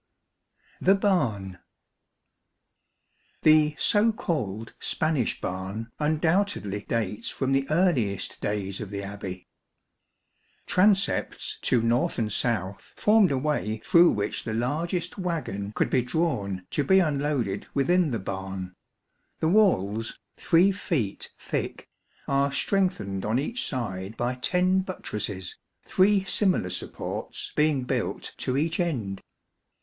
The 0.81 0.95
Barn. 0.95 1.59
The 3.43 3.75
so 3.77 4.11
called 4.11 4.73
Spanish 4.79 5.39
Barn 5.39 5.91
undoubtedly 5.99 6.81
dates 6.87 7.29
from 7.29 7.51
the 7.51 7.67
earliest, 7.69 8.41
days 8.41 8.81
of 8.81 8.89
the 8.89 9.03
Abbey. 9.03 9.45
Transepts 10.65 11.59
to 11.61 11.83
north 11.83 12.17
and 12.17 12.33
south 12.33 12.95
formed 12.97 13.31
a 13.31 13.37
way 13.37 13.77
through 13.77 14.09
which 14.13 14.43
the 14.43 14.55
largest 14.55 15.19
waggon 15.19 15.71
could 15.71 15.91
be 15.91 16.01
drawn 16.01 16.65
to 16.71 16.83
be 16.83 16.97
unloaded 16.97 17.67
within 17.75 18.09
the 18.09 18.17
barn. 18.17 18.73
The 19.39 19.49
walls, 19.49 20.17
3 20.37 20.71
feet 20.71 21.31
thick, 21.37 21.87
are 22.27 22.51
strengthened 22.51 23.23
on 23.23 23.37
each 23.37 23.67
side 23.67 24.17
by 24.17 24.33
ten 24.33 24.79
buttresses, 24.79 25.59
three 25.85 26.23
similar 26.23 26.71
supports 26.71 27.51
being 27.55 27.83
built 27.83 28.33
to 28.37 28.57
each 28.57 28.79
end. 28.79 29.21